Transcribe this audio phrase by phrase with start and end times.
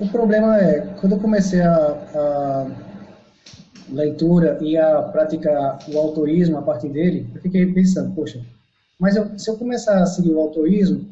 [0.00, 2.66] O problema é, quando eu comecei a, a
[3.90, 8.40] leitura e a praticar o autoísmo a partir dele, eu fiquei pensando, poxa,
[8.98, 11.06] mas eu, se eu começar a seguir o autoísmo,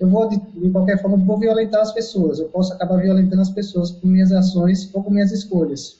[0.00, 2.38] eu vou, de, de, qualquer forma, vou violentar as pessoas.
[2.38, 5.96] Eu posso acabar violentando as pessoas com minhas ações ou com minhas escolhas.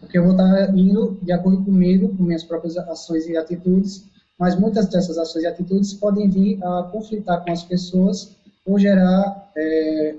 [0.00, 4.04] Porque eu vou estar indo de acordo comigo, com minhas próprias ações e atitudes,
[4.38, 8.36] mas muitas dessas ações e atitudes podem vir a conflitar com as pessoas
[8.66, 10.14] ou gerar é,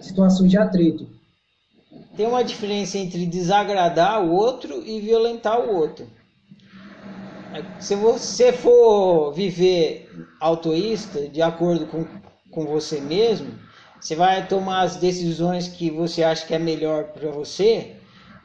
[0.00, 1.08] situações de atrito.
[2.16, 6.06] Tem uma diferença entre desagradar o outro e violentar o outro.
[7.78, 10.10] Se você for viver
[10.40, 12.04] autoísta, de acordo com,
[12.50, 13.54] com você mesmo,
[14.00, 17.96] você vai tomar as decisões que você acha que é melhor para você,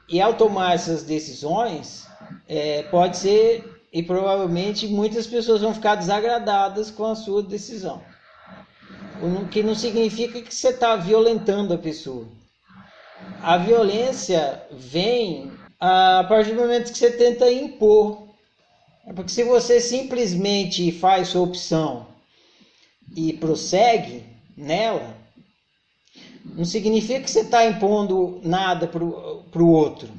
[0.08, 2.08] e ao tomar essas decisões,
[2.48, 8.02] é, pode ser, e provavelmente muitas pessoas vão ficar desagradadas com a sua decisão.
[9.22, 12.26] O que não significa que você está violentando a pessoa.
[13.42, 18.30] A violência vem a partir do momento que você tenta impor.
[19.06, 22.08] É porque se você simplesmente faz sua opção
[23.16, 24.23] e prossegue
[24.56, 25.17] nela,
[26.45, 30.09] não significa que você está impondo nada para o outro.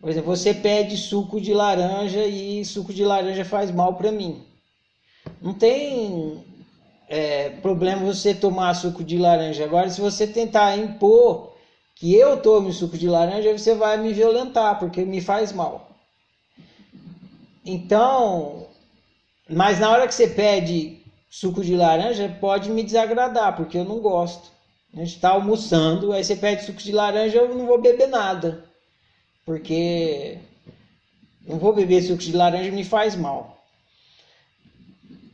[0.00, 4.42] Por exemplo, você pede suco de laranja e suco de laranja faz mal para mim.
[5.40, 6.42] Não tem
[7.10, 9.64] é, problema você tomar suco de laranja.
[9.64, 11.52] Agora, se você tentar impor
[11.96, 15.90] que eu tome suco de laranja, você vai me violentar, porque me faz mal.
[17.66, 18.68] Então,
[19.48, 23.98] mas na hora que você pede suco de laranja, pode me desagradar, porque eu não
[23.98, 24.48] gosto.
[24.94, 28.64] A gente está almoçando, aí você pede suco de laranja, eu não vou beber nada.
[29.44, 30.38] Porque
[31.44, 33.59] não vou beber suco de laranja, me faz mal.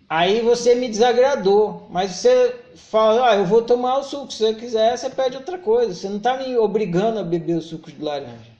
[0.08, 4.54] Aí você me desagradou, mas você fala, ah, eu vou tomar o suco, se você
[4.54, 5.92] quiser, você pede outra coisa.
[5.92, 8.56] Você não está me obrigando a beber o suco de laranja.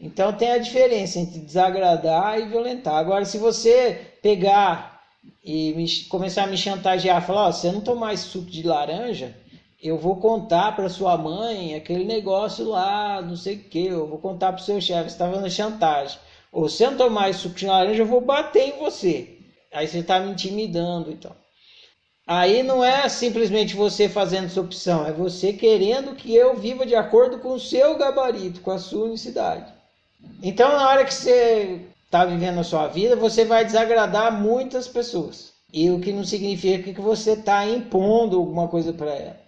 [0.00, 2.94] Então tem a diferença entre desagradar e violentar.
[2.94, 5.02] Agora, se você pegar
[5.44, 8.62] e me, começar a me chantagear, falar, oh, se você não tomar esse suco de
[8.62, 9.36] laranja,
[9.82, 14.18] eu vou contar para sua mãe aquele negócio lá, não sei o que, eu vou
[14.18, 16.18] contar para o seu chefe, você está fazendo chantagem.
[16.50, 19.39] Ou se eu não tomar esse suco de laranja, eu vou bater em você.
[19.72, 21.34] Aí você está me intimidando então.
[22.26, 26.94] Aí não é simplesmente você fazendo essa opção, é você querendo que eu viva de
[26.94, 29.72] acordo com o seu gabarito, com a sua unicidade.
[30.42, 35.52] Então, na hora que você está vivendo a sua vida, você vai desagradar muitas pessoas.
[35.72, 39.40] E o que não significa que você está impondo alguma coisa para ela.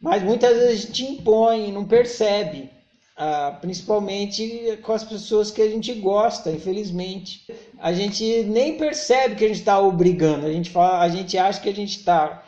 [0.00, 2.70] Mas muitas vezes a gente impõe, não percebe.
[3.16, 7.44] Ah, principalmente com as pessoas que a gente gosta, infelizmente.
[7.80, 11.60] A gente nem percebe que a gente está obrigando, a gente, fala, a gente acha
[11.60, 12.42] que a gente está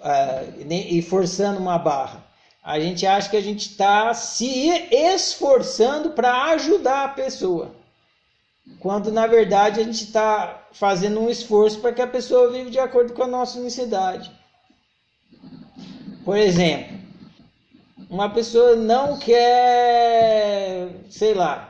[0.00, 0.42] ah,
[1.08, 2.24] forçando uma barra.
[2.62, 7.74] A gente acha que a gente está se esforçando para ajudar a pessoa.
[8.78, 12.78] Quando na verdade a gente está fazendo um esforço para que a pessoa viva de
[12.78, 14.30] acordo com a nossa necessidade.
[16.24, 16.96] Por exemplo,
[18.08, 21.69] uma pessoa não quer, sei lá,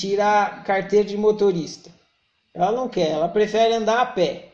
[0.00, 1.90] tirar carteira de motorista.
[2.54, 4.48] Ela não quer, ela prefere andar a pé.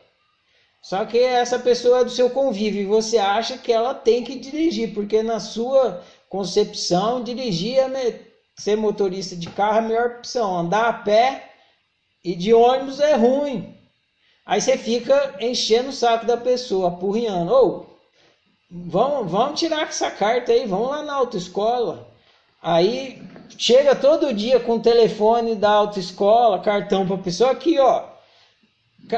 [0.81, 4.37] Só que essa pessoa é do seu convívio e você acha que ela tem que
[4.37, 8.21] dirigir, porque na sua concepção, dirigir é
[8.57, 10.57] ser motorista de carro é a melhor opção.
[10.57, 11.51] Andar a pé
[12.23, 13.75] e de ônibus é ruim.
[14.45, 17.51] Aí você fica enchendo o saco da pessoa, apurriando.
[17.51, 17.99] Ou,
[18.71, 22.07] vamos, vamos tirar essa carta aí, vamos lá na autoescola.
[22.61, 23.21] Aí
[23.57, 28.03] chega todo dia com o telefone da autoescola, cartão para a pessoa, aqui ó,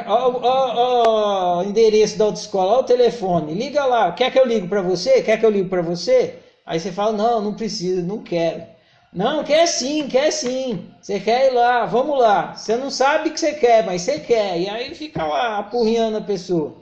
[0.07, 4.67] ó, ó, ó, endereço da autoescola, ó o telefone, liga lá, quer que eu ligue
[4.67, 5.21] para você?
[5.21, 6.39] Quer que eu ligue para você?
[6.65, 8.63] Aí você fala, não, não precisa, não quero.
[9.11, 10.85] Não, quer sim, quer sim.
[11.01, 12.55] Você quer ir lá, vamos lá.
[12.55, 14.59] Você não sabe que você quer, mas você quer.
[14.59, 16.75] E aí fica lá apurriando a pessoa.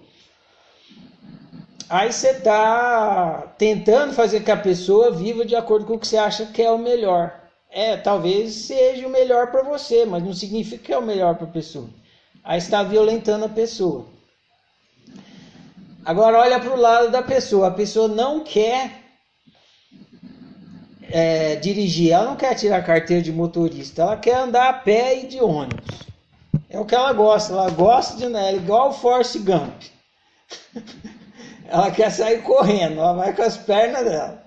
[1.89, 6.17] Aí você está tentando fazer que a pessoa viva de acordo com o que você
[6.17, 7.33] acha que é o melhor.
[7.71, 11.47] É, talvez seja o melhor para você, mas não significa que é o melhor para
[11.47, 11.89] a pessoa.
[12.43, 14.05] Aí está violentando a pessoa.
[16.03, 17.67] Agora olha para o lado da pessoa.
[17.67, 19.03] A pessoa não quer
[21.09, 25.27] é, dirigir, ela não quer tirar carteira de motorista, ela quer andar a pé e
[25.27, 26.03] de ônibus.
[26.69, 27.53] É o que ela gosta.
[27.53, 29.83] Ela gosta de né, igual o Force Gump.
[31.69, 34.43] Ela quer sair correndo, ela vai com as pernas dela.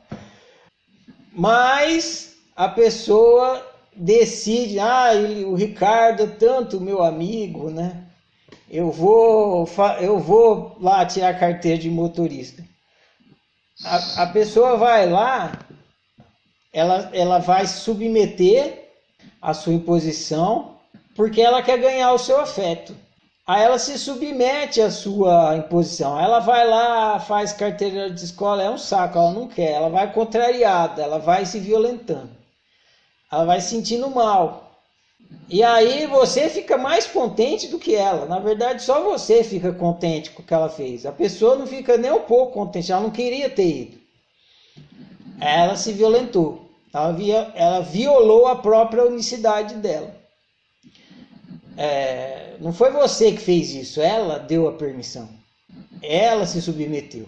[1.33, 5.11] Mas a pessoa decide, ah,
[5.47, 8.05] o Ricardo é tanto meu amigo, né?
[8.71, 9.69] Eu vou,
[10.01, 12.65] eu vou lá tirar a carteira de motorista.
[13.85, 15.59] A, a pessoa vai lá,
[16.73, 18.89] ela, ela vai submeter
[19.43, 20.79] a sua imposição
[21.17, 22.97] porque ela quer ganhar o seu afeto.
[23.51, 26.21] Aí ela se submete à sua imposição.
[26.21, 29.73] Ela vai lá, faz carteira de escola, é um saco, ela não quer.
[29.73, 32.31] Ela vai contrariada, ela vai se violentando.
[33.29, 34.81] Ela vai se sentindo mal.
[35.49, 38.25] E aí você fica mais contente do que ela.
[38.25, 41.05] Na verdade, só você fica contente com o que ela fez.
[41.05, 43.99] A pessoa não fica nem um pouco contente, ela não queria ter ido.
[45.41, 46.71] Ela se violentou.
[46.95, 50.20] Ela, via, ela violou a própria unicidade dela.
[51.83, 55.31] É, não foi você que fez isso, ela deu a permissão.
[56.03, 57.25] Ela se submeteu.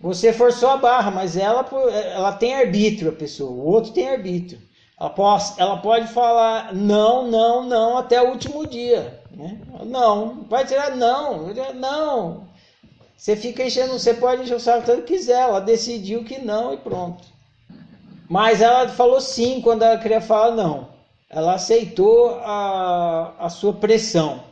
[0.00, 1.64] Você forçou a barra, mas ela,
[2.12, 3.52] ela tem arbítrio, a pessoa.
[3.52, 4.60] O outro tem arbítrio.
[4.98, 9.22] Ela pode, ela pode falar não, não, não até o último dia.
[9.30, 9.60] Né?
[9.86, 12.48] Não, vai tirar não, não.
[13.16, 15.42] Você fica enchendo, você pode encher o saco tanto quiser.
[15.42, 17.22] Ela decidiu que não e pronto.
[18.28, 20.99] Mas ela falou sim quando ela queria falar não
[21.30, 24.42] ela aceitou a, a sua pressão,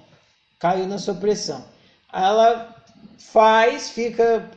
[0.61, 1.65] caiu na sua pressão.
[2.13, 2.73] Ela
[3.19, 4.49] faz, fica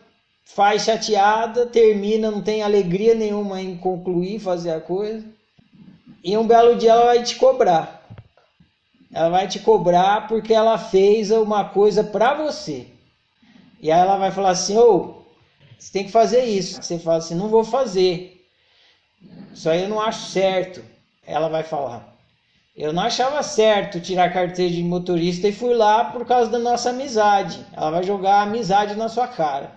[0.46, 5.26] faz chateada, termina, não tem alegria nenhuma em concluir, fazer a coisa.
[6.24, 8.06] E um belo dia ela vai te cobrar.
[9.12, 12.86] Ela vai te cobrar porque ela fez uma coisa para você.
[13.82, 15.24] E aí ela vai falar assim: "Ô, oh,
[15.80, 16.82] você tem que fazer isso".
[16.82, 18.46] Você fala assim: "Não vou fazer".
[19.54, 20.84] Isso aí eu não acho certo.
[21.26, 22.11] Ela vai falar:
[22.76, 26.92] eu não achava certo tirar carteira de motorista e fui lá por causa da nossa
[26.92, 27.66] amizade.
[27.74, 29.72] Ela vai jogar a amizade na sua cara.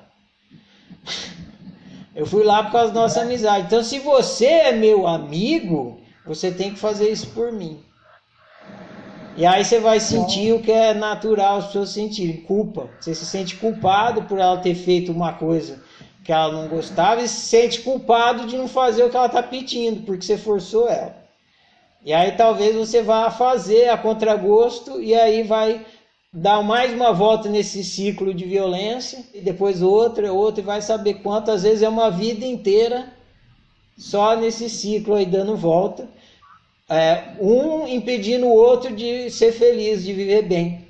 [2.14, 3.66] Eu fui lá por causa da nossa amizade.
[3.66, 7.82] Então, se você é meu amigo, você tem que fazer isso por mim.
[9.36, 12.88] E aí você vai sentir o que é natural as pessoas sentirem, culpa.
[13.00, 15.82] Você se sente culpado por ela ter feito uma coisa
[16.22, 19.42] que ela não gostava e se sente culpado de não fazer o que ela está
[19.42, 21.23] pedindo, porque você forçou ela.
[22.04, 25.86] E aí talvez você vá fazer a contragosto e aí vai
[26.30, 31.14] dar mais uma volta nesse ciclo de violência e depois outra, outra e vai saber
[31.22, 33.10] quantas vezes é uma vida inteira
[33.96, 36.06] só nesse ciclo aí dando volta.
[36.90, 40.86] É, um impedindo o outro de ser feliz, de viver bem.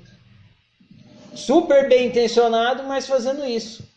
[1.33, 3.87] Super bem intencionado, mas fazendo isso.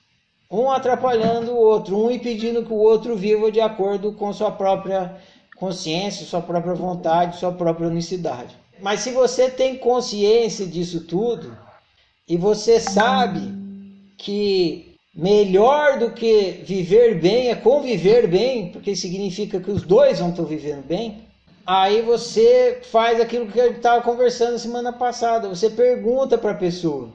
[0.48, 5.16] Um atrapalhando o outro, um impedindo que o outro viva de acordo com sua própria
[5.58, 8.56] consciência, sua própria vontade, sua própria unicidade.
[8.80, 11.56] Mas se você tem consciência disso tudo
[12.28, 13.52] e você sabe
[14.16, 20.30] que melhor do que viver bem é conviver bem, porque significa que os dois vão
[20.30, 21.24] estar vivendo bem,
[21.66, 25.48] aí você faz aquilo que eu estava conversando semana passada.
[25.48, 27.10] Você pergunta para a pessoa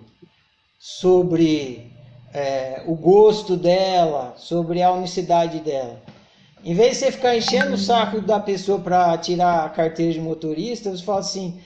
[0.77, 1.93] sobre
[2.33, 6.01] é, o gosto dela, sobre a unicidade dela.
[6.63, 10.21] Em vez de você ficar enchendo o saco da pessoa para tirar a carteira de
[10.21, 11.59] motorista, você fala assim: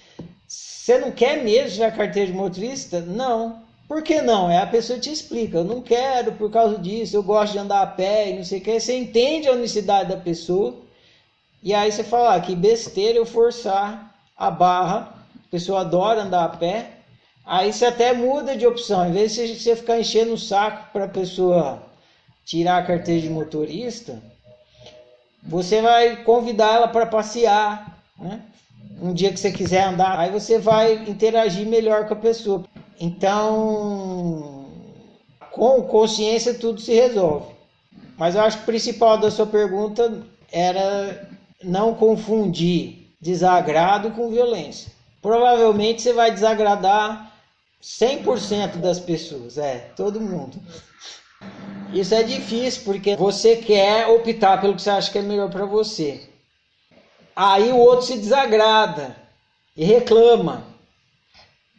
[0.48, 3.00] você não quer mesmo tirar a carteira de motorista?
[3.02, 3.62] Não.
[3.88, 4.50] Por que não?
[4.50, 5.60] É a pessoa te explica.
[5.60, 7.16] Eu não quero por causa disso.
[7.16, 8.80] Eu gosto de andar a pé e não sei o que.
[8.80, 10.76] Você entende a unicidade da pessoa.
[11.62, 15.14] E aí você fala: ah, que besteira eu forçar a barra.
[15.36, 16.90] A pessoa adora andar a pé.
[17.46, 19.08] Aí você até muda de opção.
[19.08, 21.84] Em vez de você ficar enchendo o saco para a pessoa
[22.44, 24.19] tirar a carteira de motorista
[25.44, 28.42] você vai convidar ela para passear, né?
[29.02, 32.64] Um dia que você quiser andar, aí você vai interagir melhor com a pessoa.
[33.00, 34.66] Então,
[35.52, 37.54] com consciência tudo se resolve.
[38.18, 41.30] Mas eu acho que o principal da sua pergunta era
[41.64, 44.92] não confundir desagrado com violência.
[45.22, 47.32] Provavelmente você vai desagradar
[47.82, 50.58] 100% das pessoas, é, todo mundo.
[51.94, 55.66] Isso é difícil porque você quer optar pelo que você acha que é melhor para
[55.66, 56.22] você.
[57.36, 59.16] Aí o outro se desagrada
[59.76, 60.66] e reclama.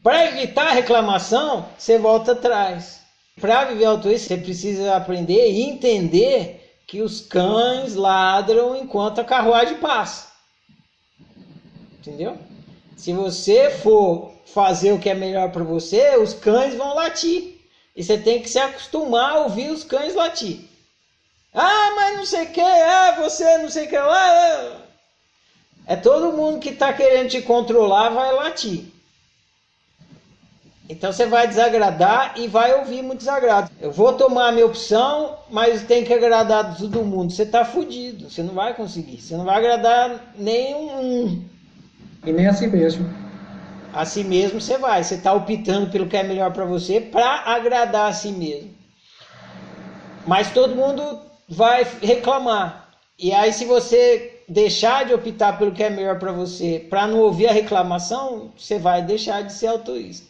[0.02, 3.00] Para evitar a reclamação, você volta atrás.
[3.40, 9.76] Para viver altruísta, você precisa aprender e entender que os cães ladram enquanto a carruagem
[9.78, 10.28] passa.
[11.98, 12.38] Entendeu?
[12.96, 17.57] Se você for fazer o que é melhor para você, os cães vão latir.
[17.98, 20.60] E você tem que se acostumar a ouvir os cães latir.
[21.52, 24.76] Ah, mas não sei o que, ah, você não sei o que lá.
[25.84, 28.84] É todo mundo que está querendo te controlar vai latir.
[30.88, 33.68] Então você vai desagradar e vai ouvir muito desagrado.
[33.80, 37.32] Eu vou tomar a minha opção, mas tem que agradar todo mundo.
[37.32, 39.20] Você está fudido, você não vai conseguir.
[39.20, 41.44] Você não vai agradar nenhum.
[42.24, 43.27] E nem assim mesmo
[43.98, 45.02] a si mesmo você vai.
[45.02, 48.70] Você está optando pelo que é melhor para você para agradar a si mesmo.
[50.24, 52.90] Mas todo mundo vai reclamar.
[53.18, 57.18] E aí, se você deixar de optar pelo que é melhor para você, para não
[57.18, 60.27] ouvir a reclamação, você vai deixar de ser altruísta.